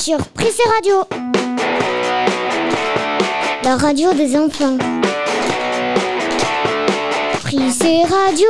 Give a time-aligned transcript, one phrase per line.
[0.00, 0.94] sur Prissé Radio.
[3.62, 4.78] La radio des enfants.
[7.42, 8.48] Prissé Radio.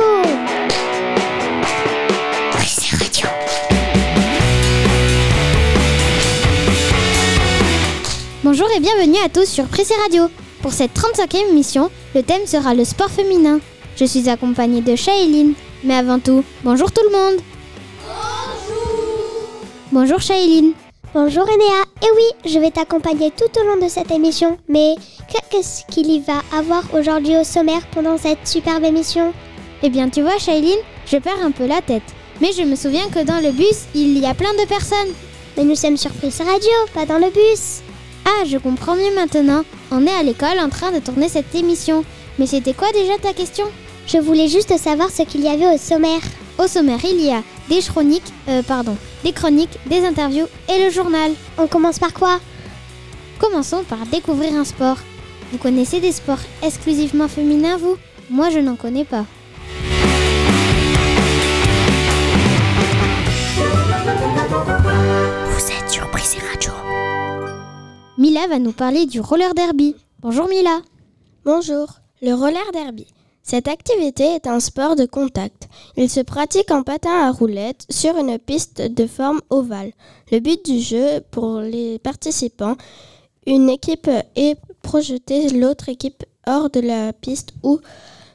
[2.51, 3.27] Prissé Radio.
[8.45, 10.29] Bonjour et bienvenue à tous sur Prissé Radio.
[10.61, 13.59] Pour cette 35e émission, le thème sera le sport féminin.
[13.97, 15.53] Je suis accompagnée de Shailene.
[15.83, 17.41] Mais avant tout, bonjour tout le monde.
[19.91, 20.71] Bonjour Shailene.
[21.13, 21.83] Bonjour Enea.
[22.03, 24.57] Et oui, je vais t'accompagner tout au long de cette émission.
[24.69, 24.95] Mais
[25.49, 29.33] qu'est-ce qu'il y va avoir aujourd'hui au sommaire pendant cette superbe émission?
[29.83, 32.15] Eh bien tu vois Shailene, je perds un peu la tête.
[32.39, 35.13] Mais je me souviens que dans le bus, il y a plein de personnes.
[35.57, 37.81] Mais nous sommes sur Prissé Radio, pas dans le bus.
[38.23, 39.65] Ah, je comprends mieux maintenant.
[39.91, 42.05] On est à l'école en train de tourner cette émission.
[42.39, 43.65] Mais c'était quoi déjà ta question?
[44.07, 46.21] Je voulais juste savoir ce qu'il y avait au sommaire.
[46.57, 50.89] Au sommaire, il y a des chroniques, euh, pardon, des chroniques, des interviews et le
[50.89, 51.31] journal.
[51.57, 52.41] On commence par quoi?
[53.39, 54.97] Commençons par découvrir un sport.
[55.51, 57.95] Vous connaissez des sports exclusivement féminins, vous?
[58.29, 59.25] Moi, je n'en connais pas.
[65.49, 66.73] Vous êtes sur Prissé Radio.
[68.17, 69.95] Mila va nous parler du roller derby.
[70.19, 70.81] Bonjour Mila.
[71.45, 71.87] Bonjour,
[72.21, 73.07] le roller derby.
[73.43, 75.67] Cette activité est un sport de contact.
[75.97, 79.91] Il se pratique en patin à roulettes sur une piste de forme ovale.
[80.31, 82.75] Le but du jeu pour les participants,
[83.47, 87.79] une équipe est projeter l'autre équipe hors de la piste ou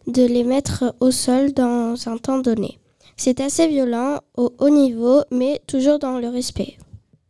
[0.07, 2.79] de les mettre au sol dans un temps donné.
[3.17, 6.77] C'est assez violent au haut niveau, mais toujours dans le respect.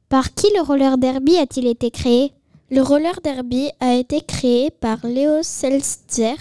[0.09, 2.33] Par qui le roller derby a-t-il été créé?
[2.71, 6.37] Le roller derby a été créé par Léo Seltzer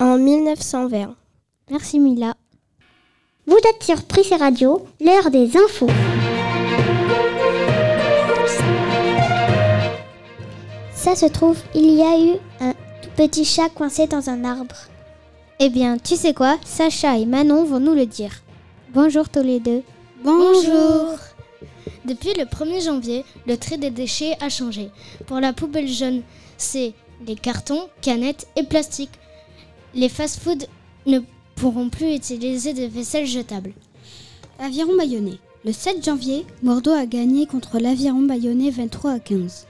[0.00, 1.14] en 1920.
[1.70, 2.34] Merci Mila.
[3.46, 5.90] Vous êtes sur Prissé Radio, l'heure des infos.
[10.94, 14.76] Ça se trouve, il y a eu un tout petit chat coincé dans un arbre.
[15.58, 16.56] Eh bien, tu sais quoi?
[16.64, 18.32] Sacha et Manon vont nous le dire.
[18.94, 19.82] Bonjour tous les deux.
[20.24, 21.14] Bonjour.
[22.06, 24.90] Depuis le 1er janvier, le trait des déchets a changé.
[25.26, 26.22] Pour la poubelle jaune,
[26.56, 26.94] c'est
[27.26, 29.19] les cartons, canettes et plastiques.
[29.94, 30.66] Les fast-foods
[31.06, 31.20] ne
[31.56, 33.72] pourront plus utiliser de vaisselle jetable.
[34.58, 35.38] Aviron Bayonnais.
[35.64, 39.66] Le 7 janvier, Bordeaux a gagné contre l'Aviron Bayonnais 23 à 15.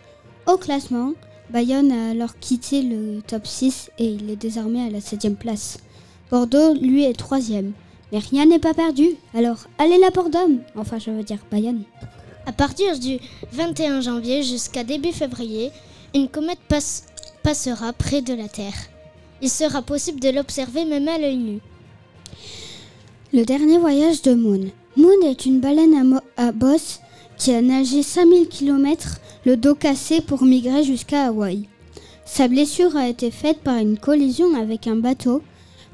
[0.47, 1.12] Au classement,
[1.50, 5.78] Bayonne a alors quitté le top 6 et il est désormais à la 7 place.
[6.31, 7.38] Bordeaux, lui, est 3
[8.12, 11.82] Mais rien n'est pas perdu, alors allez la Bordeaux Enfin, je veux dire Bayonne.
[12.47, 13.19] À partir du
[13.52, 15.70] 21 janvier jusqu'à début février,
[16.14, 17.06] une comète passe-
[17.42, 18.75] passera près de la Terre.
[19.43, 21.59] Il sera possible de l'observer même à l'œil nu.
[23.33, 24.71] Le dernier voyage de Moon.
[24.97, 27.01] Moon est une baleine à, bosse
[27.39, 31.69] qui a nagé 5000 km le dos cassé pour migrer jusqu'à Hawaï.
[32.27, 35.43] Sa blessure a été faite par une collision avec un bateau.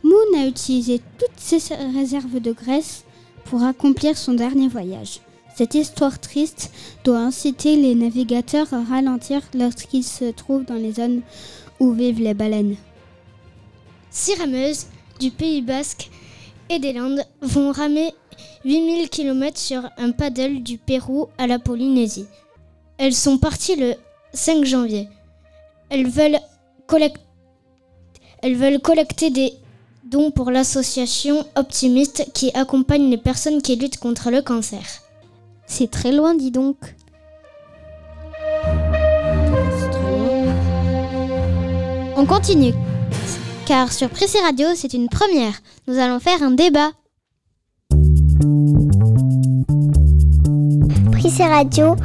[0.02, 3.04] Moon a utilisé toutes ses réserves de graisse
[3.44, 5.20] pour accomplir son dernier voyage.
[5.54, 6.70] Cette histoire triste
[7.04, 11.22] doit inciter les navigateurs à ralentir lorsqu'ils se trouvent dans les zones
[11.80, 12.76] où vivent les baleines.
[14.18, 14.86] Six rameuses
[15.20, 16.08] du Pays Basque
[16.70, 18.14] et des Landes vont ramer
[18.64, 22.24] 8000 km sur un paddle du Pérou à la Polynésie.
[22.96, 23.92] Elles sont parties le
[24.32, 25.10] 5 janvier.
[25.90, 26.38] Elles veulent,
[26.86, 27.20] collect-
[28.42, 29.52] Elles veulent collecter des
[30.04, 34.82] dons pour l'association Optimiste qui accompagne les personnes qui luttent contre le cancer.
[35.66, 36.78] C'est très loin, dis donc.
[42.16, 42.72] On continue.
[43.66, 45.54] Car sur Pressé Radio, c'est une première.
[45.88, 46.92] Nous allons faire un débat.
[51.10, 51.96] Prissé Radio,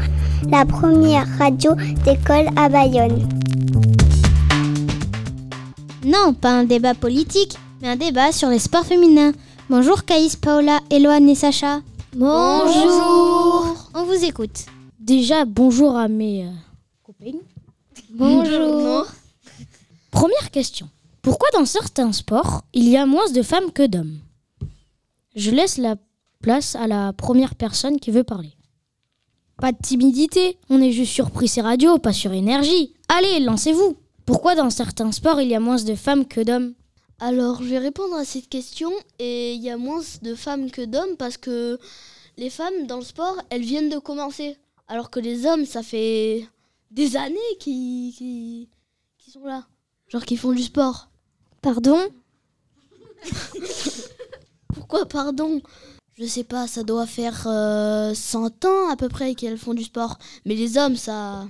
[0.50, 3.30] la première radio d'école à Bayonne.
[6.04, 9.34] Non, pas un débat politique, mais un débat sur les sports féminins.
[9.70, 11.82] Bonjour Caïs, Paola, Eloane et Sacha.
[12.16, 13.88] Bonjour.
[13.94, 14.66] On vous écoute.
[15.00, 16.52] Déjà, bonjour à mes euh,
[17.04, 17.38] copains.
[18.16, 19.06] Bonjour.
[20.10, 20.90] Première question.
[21.22, 24.20] Pourquoi dans certains sports, il y a moins de femmes que d'hommes?
[25.36, 25.96] Je laisse la
[26.42, 28.56] place à la première personne qui veut parler.
[29.58, 32.94] Pas de timidité, on est juste sur Prissé Radio, pas sur énergie.
[33.08, 33.96] Allez, lancez-vous.
[34.26, 36.74] Pourquoi dans certains sports, il y a moins de femmes que d'hommes?
[37.20, 38.92] Alors, je vais répondre à cette question.
[39.20, 41.78] Et il y a moins de femmes que d'hommes parce que
[42.38, 44.58] les femmes dans le sport, elles viennent de commencer.
[44.88, 46.48] Alors que les hommes, ça fait
[46.90, 48.68] des années qu'ils qui,
[49.32, 49.68] sont là.
[50.08, 51.11] Genre qui font du sport.
[51.62, 52.00] Pardon
[54.74, 55.62] Pourquoi, pardon
[56.18, 59.84] je sais pas, ça doit faire euh, 100 ans à peu près qu'elles font du
[59.84, 60.20] sport.
[60.46, 61.48] Mais les hommes, ça.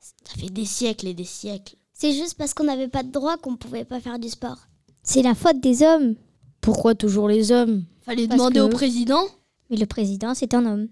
[0.00, 1.74] Ça fait des siècles et des siècles.
[1.92, 4.56] C'est juste parce qu'on n'avait pas de droit qu'on pouvait pas faire du sport.
[5.02, 6.14] C'est la faute des hommes.
[6.62, 9.24] Pourquoi toujours les hommes Fallait Parce demander que- au président.
[9.68, 10.88] Mais le président, c'est un homme.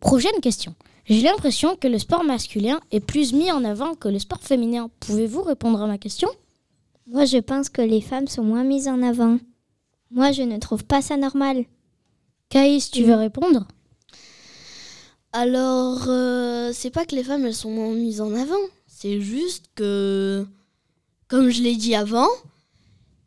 [0.00, 0.74] Prochaine question.
[1.04, 4.90] J'ai l'impression que le sport masculin est plus mis en avant que le sport féminin.
[4.98, 6.28] Pouvez-vous répondre à ma question?
[7.06, 9.38] Moi, je pense que les femmes sont moins mises en avant.
[10.10, 11.64] Moi, je ne trouve pas ça normal.
[12.48, 13.66] Caïs, tu veux répondre?
[15.32, 18.54] Alors, euh, c'est pas que les femmes, elles sont moins mises en avant.
[18.86, 20.46] C'est juste que,
[21.28, 22.28] comme je l'ai dit avant,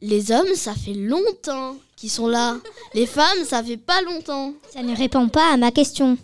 [0.01, 2.57] les hommes, ça fait longtemps qu'ils sont là.
[2.93, 4.53] Les femmes, ça fait pas longtemps.
[4.73, 6.17] Ça ne répond pas à ma question.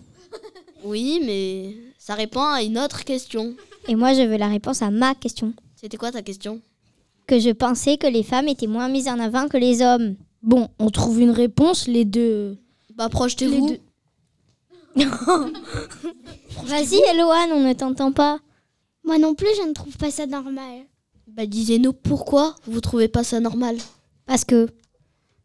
[0.83, 3.53] Oui, mais ça répond à une autre question.
[3.87, 5.53] Et moi, je veux la réponse à ma question.
[5.75, 6.61] C'était quoi ta question?
[7.27, 10.15] Que je pensais que les femmes étaient moins mises en avant que les hommes.
[10.43, 12.57] Bon, on trouve une réponse, les deux.
[12.95, 13.77] Bah, projetez-vous.
[14.95, 15.05] Les
[16.65, 18.39] Vas-y, Eloane, on ne t'entend pas.
[19.03, 20.81] Moi non plus, je ne trouve pas ça normal.
[21.27, 23.77] Bah, disez-nous pourquoi vous trouvez pas ça normal
[24.25, 24.67] Parce que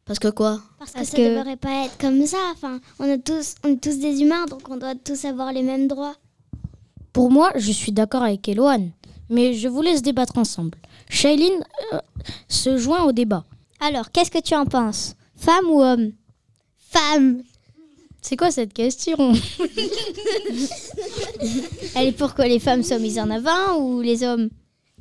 [0.05, 0.61] Parce que quoi?
[0.79, 2.39] Parce, Parce que ça que- devrait pas être comme ça.
[2.53, 5.63] Enfin, on est tous, on est tous des humains, donc on doit tous avoir les
[5.63, 6.15] mêmes droits.
[7.13, 8.91] Pour moi, je suis d'accord avec Eloane,
[9.31, 10.77] mais je vous laisse débattre ensemble.
[11.09, 11.99] Shailene euh,
[12.49, 13.45] se joint au débat.
[13.81, 15.15] Alors, qu'est-ce que tu en penses?
[15.37, 16.13] Femme ou homme?
[16.77, 17.43] Femme.
[18.21, 19.17] C'est quoi cette question?
[21.95, 24.51] Elle est pour que les femmes soient mises en avant ou les hommes?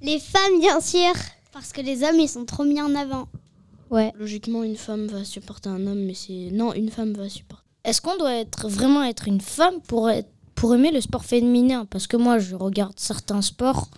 [0.02, 1.12] Les femmes, bien sûr.
[1.52, 3.28] Parce que les hommes, ils sont trop mis en avant.
[3.90, 4.14] Ouais.
[4.18, 6.50] Logiquement, une femme va supporter un homme, mais c'est.
[6.52, 7.64] Non, une femme va supporter.
[7.84, 11.86] Est-ce qu'on doit être vraiment être une femme pour, être- pour aimer le sport féminin?
[11.90, 13.90] Parce que moi, je regarde certains sports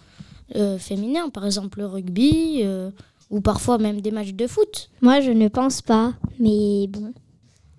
[0.55, 2.91] euh, féminins, par exemple le rugby, euh,
[3.29, 4.89] ou parfois même des matchs de foot.
[5.01, 6.13] Moi, je ne pense pas.
[6.39, 7.13] Mais bon.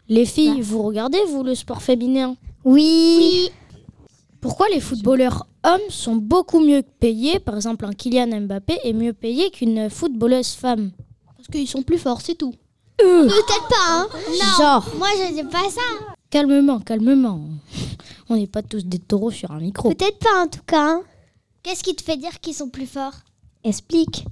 [0.09, 2.37] Les filles, vous regardez, vous, le sport féminin?
[2.65, 3.51] Oui.
[4.41, 9.13] Pourquoi les footballeurs hommes sont beaucoup mieux payés Par exemple, un Kylian Mbappé est mieux
[9.13, 10.91] payé qu'une footballeuse femme?
[11.37, 12.55] Parce qu'ils sont plus forts, c'est tout.
[12.99, 14.07] Peut-être pas, hein.
[14.59, 15.81] Genre, Moi, je dis pas ça.
[16.31, 17.41] calmement, calmement.
[18.29, 19.89] On n'est pas tous des taureaux sur un micro.
[19.91, 20.89] Peut-être pas, en tout cas.
[20.97, 21.03] hein.
[21.63, 23.15] Qu'est-ce qui te fait dire qu'ils sont plus forts?
[23.65, 24.25] Explique.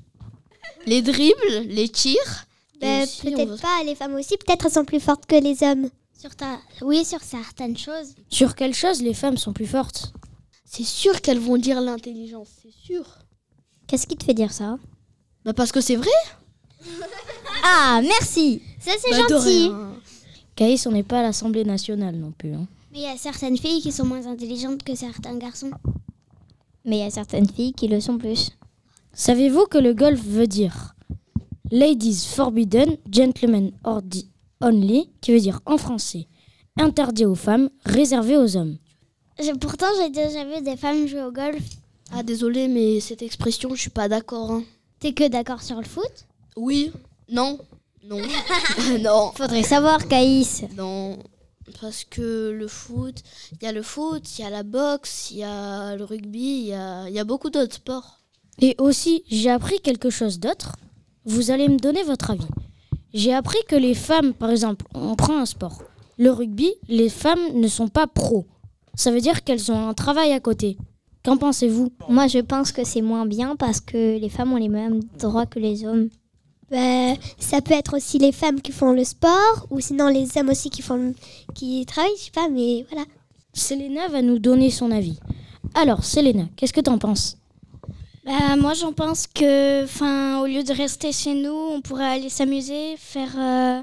[0.86, 2.46] Les dribbles, les tirs.
[2.80, 5.90] Ben, on Peut-être pas, les femmes aussi, peut-être elles sont plus fortes que les hommes.
[6.18, 6.58] Sur ta...
[6.82, 8.14] Oui, sur certaines choses.
[8.30, 10.12] Sur quelle chose les femmes sont plus fortes?
[10.64, 13.04] C'est sûr qu'elles vont dire l'intelligence, c'est sûr.
[13.86, 14.78] Qu'est-ce qui te fait dire ça?
[15.44, 16.08] Bah, parce que c'est vrai.
[17.62, 18.62] Ah, merci.
[18.80, 19.70] Ça, c'est Bah, gentil.
[20.56, 22.54] Caïs, on n'est pas à l'Assemblée nationale non plus.
[22.54, 22.66] hein.
[22.92, 25.70] Mais il y a certaines filles qui sont moins intelligentes que certains garçons.
[26.84, 28.50] Mais il y a certaines filles qui le sont plus.
[29.12, 30.94] Savez-vous que le golf veut dire
[31.70, 34.28] Ladies forbidden, gentlemen ordi-
[34.60, 36.26] only, qui veut dire en français
[36.78, 38.78] interdit aux femmes, réservé aux hommes.
[39.38, 41.62] Je- pourtant, j'ai déjà vu des femmes jouer au golf.
[42.12, 44.50] Ah, désolé, mais cette expression, je suis pas d'accord.
[44.52, 44.62] hein.
[44.98, 46.26] T'es que d'accord sur le foot?
[46.56, 46.90] Oui.
[47.28, 47.58] Non.
[48.04, 48.18] Non.
[49.00, 49.32] non.
[49.34, 50.64] Faudrait savoir, Caïs.
[50.76, 51.18] Non.
[51.80, 53.22] Parce que le foot,
[53.52, 56.38] il y a le foot, il y a la boxe, il y a le rugby,
[56.38, 58.20] il y a, il y a beaucoup d'autres sports.
[58.60, 60.76] Et aussi, j'ai appris quelque chose d'autre.
[61.24, 62.46] Vous allez me donner votre avis.
[63.12, 65.82] J'ai appris que les femmes, par exemple, on prend un sport.
[66.18, 68.46] Le rugby, les femmes ne sont pas pros.
[68.94, 70.76] Ça veut dire qu'elles ont un travail à côté.
[71.24, 71.92] Qu'en pensez-vous?
[72.08, 75.46] Moi, je pense que c'est moins bien parce que les femmes ont les mêmes droits
[75.46, 76.08] que les hommes.
[76.70, 80.50] Ben, Ça peut être aussi les femmes qui font le sport, ou sinon les hommes
[80.50, 81.14] aussi qui, font,
[81.54, 83.04] qui travaillent, je sais pas, mais voilà.
[83.52, 85.18] Selena va nous donner son avis.
[85.74, 87.36] Alors, Selena, qu'est-ce que t'en penses?
[88.24, 92.28] Bah, moi, j'en pense que, enfin, au lieu de rester chez nous, on pourrait aller
[92.28, 93.80] s'amuser, faire, euh,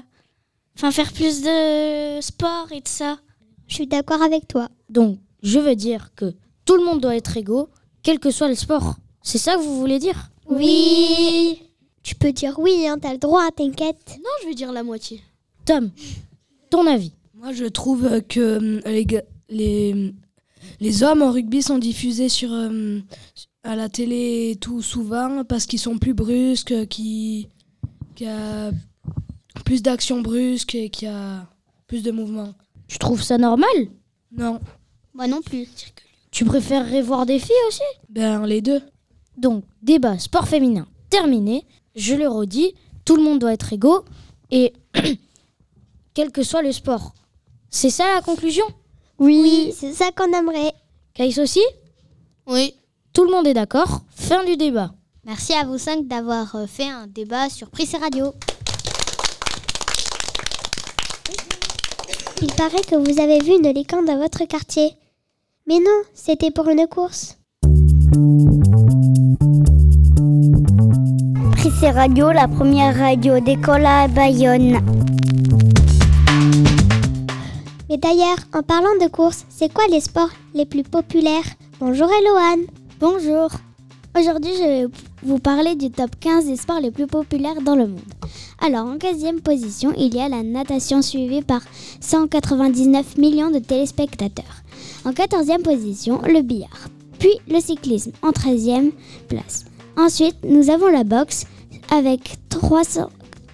[0.76, 3.18] enfin, faire plus de sport et tout ça.
[3.66, 4.68] Je suis d'accord avec toi.
[4.88, 7.68] Donc, je veux dire que tout le monde doit être égaux,
[8.02, 8.96] quel que soit le sport.
[9.22, 10.30] C'est ça que vous voulez dire?
[10.48, 11.67] Oui
[12.08, 14.16] Tu peux dire oui, hein, t'as le droit, t'inquiète.
[14.16, 15.20] Non, je vais dire la moitié.
[15.66, 15.90] Tom,
[16.70, 20.14] ton avis Moi, je trouve que euh, les, ga- les,
[20.80, 23.00] les hommes en rugby sont diffusés sur, euh,
[23.62, 27.48] à la télé et tout souvent parce qu'ils sont plus brusques, qui
[28.14, 28.70] qu'il y a
[29.66, 31.46] plus d'actions brusques et qu'il y a
[31.88, 32.54] plus de mouvements.
[32.86, 33.68] Tu trouves ça normal?
[34.32, 34.60] Non,
[35.12, 35.68] Moi non plus.
[36.30, 37.82] Tu préférerais voir des filles aussi?
[38.08, 38.80] Ben les deux.
[39.36, 41.66] Donc, débat sport féminin terminé.
[41.98, 44.04] Je le redis, tout le monde doit être égaux
[44.52, 44.72] et
[46.14, 47.12] quel que soit le sport.
[47.70, 48.64] C'est ça la conclusion?
[49.18, 50.72] Oui, c'est ça qu'on aimerait.
[51.12, 51.62] Caïs aussi?
[52.46, 52.72] Oui.
[53.12, 54.92] Tout le monde est d'accord Fin du débat.
[55.24, 58.32] Merci à vous cinq d'avoir euh, fait un débat sur Prise et Radio.
[62.40, 64.92] Il paraît que vous avez vu une licorne dans votre quartier.
[65.66, 67.36] Mais non, c'était pour une course.
[71.68, 74.78] Prissé Radio, la première radio d'école à Bayonne.
[77.90, 81.44] Mais d'ailleurs, en parlant de course, c'est quoi les sports les plus populaires?
[81.78, 82.64] Bonjour Eloane.
[83.00, 83.50] Bonjour.
[84.18, 84.86] Aujourd'hui, je vais
[85.22, 88.00] vous parler du top 15 des sports les plus populaires dans le monde.
[88.64, 91.60] Alors, en 15e position, il y a la natation suivie par
[92.00, 94.62] 199 millions de téléspectateurs.
[95.04, 96.88] En 14e position, le billard.
[97.18, 98.90] Puis le cyclisme en 13e
[99.28, 99.66] place.
[99.98, 101.44] Ensuite, nous avons la boxe
[101.90, 103.08] avec 300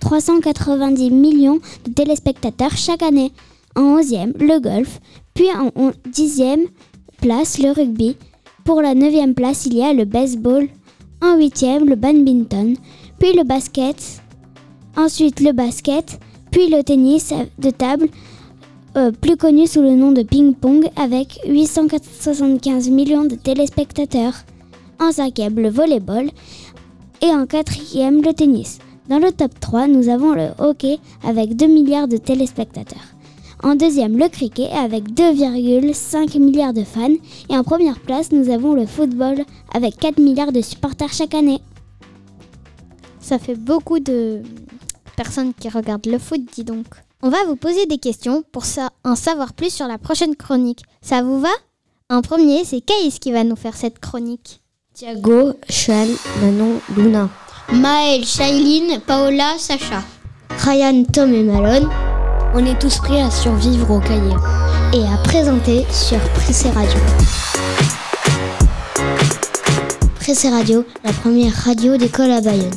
[0.04, 3.32] 390 millions de téléspectateurs chaque année.
[3.74, 5.00] En 11e, le golf.
[5.32, 5.70] Puis en
[6.08, 6.66] 10e
[7.20, 8.16] place, le rugby.
[8.64, 10.68] Pour la 9e place, il y a le baseball.
[11.22, 12.76] En 8e, le badminton.
[13.18, 14.20] Puis le basket.
[14.96, 16.20] Ensuite, le basket.
[16.50, 18.08] Puis le tennis de table,
[18.96, 24.34] euh, plus connu sous le nom de ping-pong, avec 875 millions de téléspectateurs.
[25.00, 26.30] En 5e, le volleyball.
[27.24, 28.80] Et en 4e, le tennis.
[29.08, 33.14] Dans le top 3, nous avons le hockey avec 2 milliards de téléspectateurs.
[33.62, 37.14] En deuxième, le cricket avec 2,5 milliards de fans.
[37.48, 41.62] Et en première place, nous avons le football avec 4 milliards de supporters chaque année.
[43.20, 44.42] Ça fait beaucoup de
[45.16, 46.88] personnes qui regardent le foot, dis donc.
[47.22, 48.64] On va vous poser des questions pour
[49.02, 50.82] en savoir plus sur la prochaine chronique.
[51.00, 51.54] Ça vous va?
[52.10, 54.60] En premier, c'est Caïs qui va nous faire cette chronique.
[54.94, 56.06] Thiago, Sean,
[56.40, 57.28] Manon, Luna.
[57.72, 60.04] Maël, Shailene, Paola, Sacha.
[60.64, 61.90] Ryan, Tom et Malone.
[62.54, 64.36] On est tous prêts à survivre au cahier.
[64.92, 67.00] Et à présenter sur Pressé Radio.
[70.20, 72.70] Pressé Radio, la première radio d'école à Bayonne.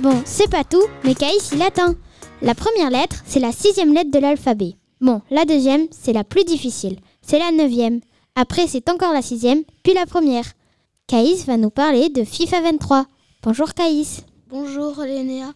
[0.00, 1.96] Bon, c'est pas tout, mais Caïs il attend.
[2.40, 4.76] La première lettre, c'est la sixième lettre de l'alphabet.
[5.00, 6.98] Bon, la deuxième, c'est la plus difficile.
[7.22, 8.00] C'est la neuvième.
[8.34, 10.44] Après, c'est encore la sixième, puis la première.
[11.06, 13.06] Caïs va nous parler de FIFA 23.
[13.42, 14.24] Bonjour Caïs.
[14.48, 15.54] Bonjour Lénéa.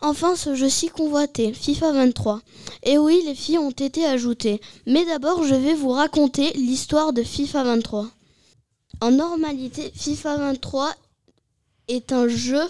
[0.00, 2.40] Enfin ce jeu si convoité, FIFA 23.
[2.84, 4.60] Et oui, les filles ont été ajoutées.
[4.86, 8.06] Mais d'abord, je vais vous raconter l'histoire de FIFA 23.
[9.00, 10.94] En normalité, FIFA 23
[11.88, 12.62] est un jeu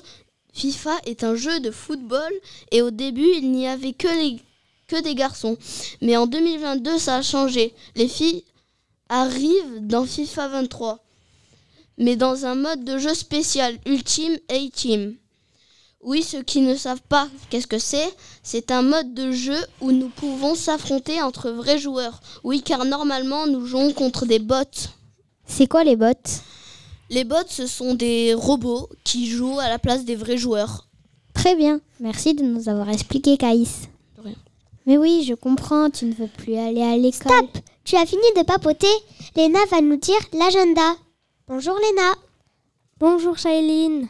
[0.55, 2.33] FIFA est un jeu de football
[2.73, 4.41] et au début, il n'y avait que les
[4.87, 5.57] que des garçons.
[6.03, 7.75] Mais en 2022, ça a changé.
[7.95, 8.45] Les filles
[9.09, 11.07] arrivent dans FIFA 23
[11.99, 15.15] mais dans un mode de jeu spécial, Ultime A-Team.
[16.03, 19.93] Oui, ceux qui ne savent pas qu'est-ce que c'est, c'est un mode de jeu où
[19.93, 22.21] nous pouvons s'affronter entre vrais joueurs.
[22.45, 24.55] Oui, car normalement, nous jouons contre des bots.
[25.47, 26.13] C'est quoi les bots?
[27.11, 30.87] Les bots, ce sont des robots qui jouent à la place des vrais joueurs.
[31.35, 33.89] Très bien, merci de nous avoir expliqué, Caïs.
[34.87, 37.33] Mais oui, je comprends, tu ne veux plus aller à l'école.
[37.33, 38.87] Stop Tu as fini de papoter
[39.35, 40.95] Léna va nous dire l'agenda.
[41.49, 42.13] Bonjour Léna.
[43.01, 44.07] Bonjour Shailene.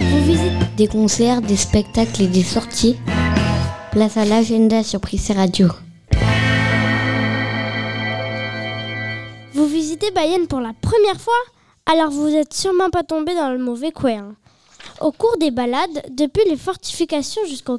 [0.00, 2.96] Vous visitez des concerts, des spectacles et des sorties
[3.92, 5.68] Place à l'agenda sur Prissé Radio.
[9.52, 11.32] Vous visitez Bayonne pour la première fois?
[11.86, 14.34] Alors vous êtes sûrement pas tombé dans le mauvais coin.
[15.00, 17.78] Au cours des balades, depuis les fortifications jusqu'au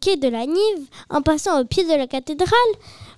[0.00, 2.50] quai de la Nive, en passant au pied de la cathédrale,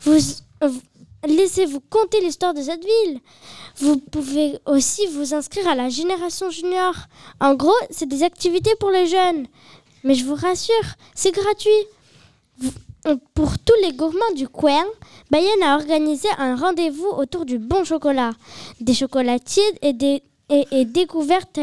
[0.03, 0.19] vous,
[0.63, 0.81] vous
[1.27, 3.21] laissez-vous compter l'histoire de cette ville.
[3.77, 6.95] Vous pouvez aussi vous inscrire à la génération junior.
[7.41, 9.47] En gros, c'est des activités pour les jeunes.
[10.05, 10.75] Mais je vous rassure,
[11.15, 11.71] c'est gratuit.
[12.59, 12.73] Vous-
[13.35, 14.85] pour tous les gourmands du coin,
[15.31, 18.33] Bayonne a organisé un rendez-vous autour du bon chocolat,
[18.81, 21.59] des chocolatiers et des et, et découverte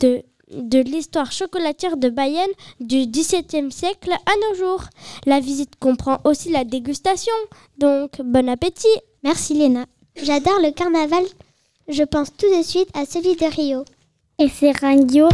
[0.00, 0.22] de,
[0.52, 4.84] de l'histoire chocolatière de Bayonne du XVIIe siècle à nos jours.
[5.26, 7.32] La visite comprend aussi la dégustation,
[7.78, 8.86] donc bon appétit.
[9.22, 9.86] Merci Léna.
[10.22, 11.24] J'adore le carnaval.
[11.88, 13.84] Je pense tout de suite à celui de Rio.
[14.38, 15.28] Et c'est Radio,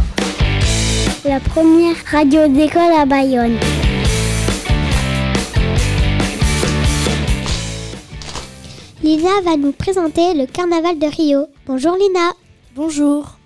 [1.25, 3.57] la première radio d'école à Bayonne.
[9.01, 11.47] Lina va nous présenter le carnaval de Rio.
[11.65, 12.33] Bonjour Lina.
[12.75, 13.38] Bonjour.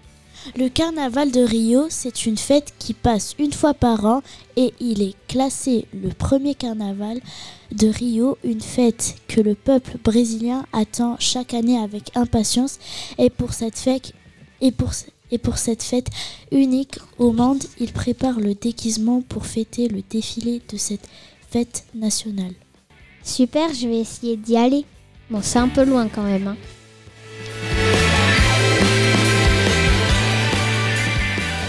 [0.58, 4.22] Le carnaval de Rio, c'est une fête qui passe une fois par an
[4.56, 7.20] et il est classé le premier carnaval
[7.72, 12.78] de Rio, une fête que le peuple brésilien attend chaque année avec impatience
[13.18, 14.14] et pour cette fête
[16.52, 21.08] unique au monde, il prépare le déguisement pour fêter le défilé de cette
[21.50, 22.54] fête nationale.
[23.24, 24.86] Super, je vais essayer d'y aller.
[25.32, 26.50] Bon, c'est un peu loin quand même.
[26.50, 26.58] hein.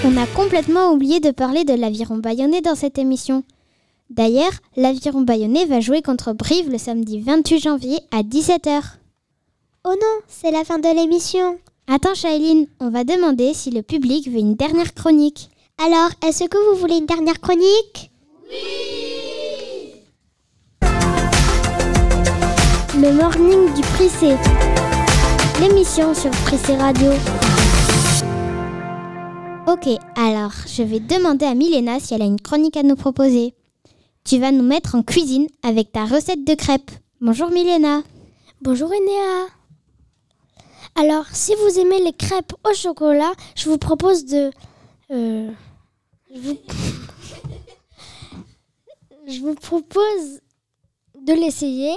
[0.06, 3.42] On a complètement oublié de parler de l'aviron bayonnais dans cette émission.
[4.10, 8.82] D'ailleurs, l'aviron bayonnais va jouer contre Brive le samedi 28 janvier à 17h.
[9.84, 11.58] Oh non, c'est la fin de l'émission.
[11.88, 15.48] Attends, Shailene, on va demander si le public veut une dernière chronique.
[15.82, 18.10] Alors, est-ce que vous voulez une dernière chronique?
[23.00, 24.36] Le morning du Prissé.
[25.60, 27.10] L'émission sur Prissé Radio.
[29.66, 33.54] Ok, alors je vais demander à Milena si elle a une chronique à nous proposer.
[34.22, 36.90] Tu vas nous mettre en cuisine avec ta recette de crêpes.
[37.22, 38.02] Bonjour Milena.
[38.60, 39.46] Bonjour Enéa.
[40.96, 44.50] Alors, si vous aimez les crêpes au chocolat, je vous propose de...
[45.10, 45.50] euh,
[46.34, 46.58] je, vous...
[49.26, 50.40] je vous propose
[51.26, 51.94] de l'essayer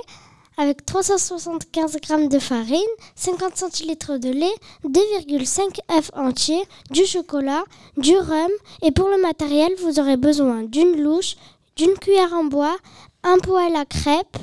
[0.58, 2.78] avec 375 g de farine,
[3.16, 7.64] 50 centilitres de lait, 2,5 œufs entiers, du chocolat,
[7.96, 11.36] du rhum et pour le matériel, vous aurez besoin d'une louche,
[11.76, 12.76] d'une cuillère en bois,
[13.24, 14.38] un poêle à crêpes.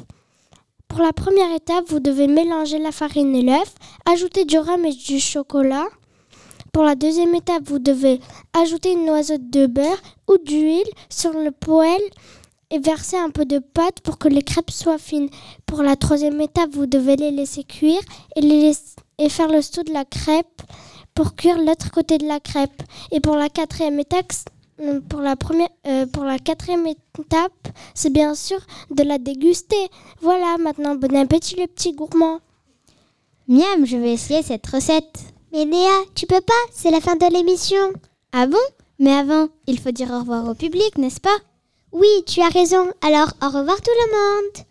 [0.87, 3.75] Pour la première étape, vous devez mélanger la farine et l'œuf,
[4.07, 5.87] ajouter du rhum et du chocolat.
[6.73, 8.21] Pour la deuxième étape, vous devez
[8.53, 12.03] ajouter une noisette de beurre ou d'huile sur le poêle
[12.71, 15.29] et verser un peu de pâte pour que les crêpes soient fines.
[15.67, 18.01] Pour la troisième étape, vous devez les laisser cuire
[18.37, 20.63] et faire le saut de la crêpe
[21.15, 22.83] pour cuire l'autre côté de la crêpe.
[23.13, 24.33] Et pour la quatrième étape,
[24.81, 28.59] euh, pour la, première, euh, pour la quatrième étape, c'est bien sûr
[28.91, 29.89] de la déguster.
[30.21, 32.41] Voilà, maintenant, bon appétit les petits gourmands.
[33.47, 35.21] Miam, je vais essayer cette recette.
[35.53, 37.93] Mais Néa, tu peux pas, c'est la fin de l'émission.
[38.33, 38.59] Ah bon?
[38.99, 41.37] Mais avant, il faut dire au revoir au public, n'est-ce pas?
[41.97, 42.91] Oui, tu as raison.
[43.07, 44.65] Alors, au revoir tout le monde.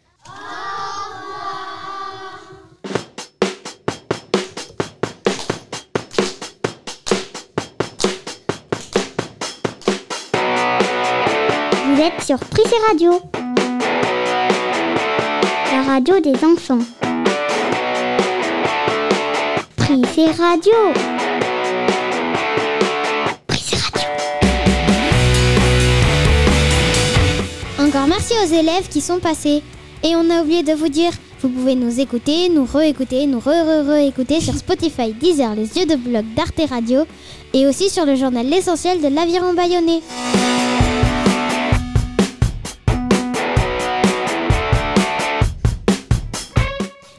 [11.85, 13.21] Vous êtes sur Prissé Radio.
[15.71, 16.79] La radio des enfants.
[19.77, 21.12] Prissé Radio.
[28.07, 29.63] Merci aux élèves qui sont passés.
[30.03, 31.11] Et on a oublié de vous dire,
[31.41, 36.25] vous pouvez nous écouter, nous réécouter, nous re-re-re-écouter sur Spotify, Deezer, les yeux de blog
[36.35, 37.05] d'Arte Radio
[37.53, 40.01] et aussi sur le journal L'essentiel de l'Aviron Bayonnais.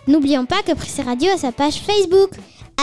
[0.06, 2.30] N'oublions pas que Prissé Radio a sa page Facebook.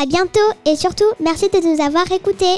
[0.01, 2.57] À bientôt et surtout, merci de nous avoir écoutés.